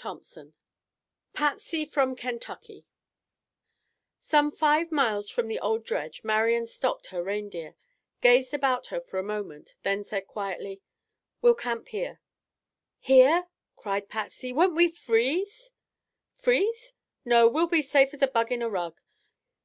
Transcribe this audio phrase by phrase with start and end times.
[0.00, 0.52] CHAPTER II
[1.34, 2.86] PATSY FROM KENTUCKY
[4.16, 7.74] Some five miles from the old dredge Marian stopped her reindeer,
[8.20, 10.80] gazed about her for a moment, then said quietly:
[11.42, 12.20] "We'll camp here."
[13.00, 14.52] "Here?" cried Patsy.
[14.52, 15.72] "Won't we freeze?"
[16.32, 16.94] "Freeze?
[17.24, 19.00] No, we'll be safe as a bug in a rug.